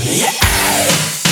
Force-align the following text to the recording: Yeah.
Yeah. 0.00 1.27